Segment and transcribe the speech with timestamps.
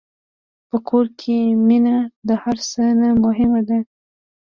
[0.69, 1.97] په کور کې مینه
[2.27, 3.79] د هر څه نه مهمه ده.